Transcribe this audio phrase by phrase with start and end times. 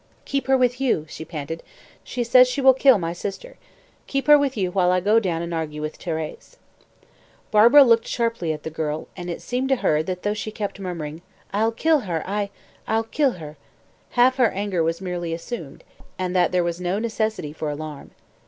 [0.25, 1.61] "Keep her with you," she panted;
[2.03, 3.57] "she says she will kill my sister.
[4.07, 6.55] Keep her with you while I go down and argue with Thérèse."
[7.51, 10.79] Barbara looked sharply at the girl, and it seemed to her that though she kept
[10.79, 11.21] murmuring,
[11.53, 12.49] "I'll kill her I
[12.87, 13.57] I'll kill her!"
[14.17, 15.83] half her anger was merely assumed,
[16.17, 18.09] and that there was no necessity for alarm.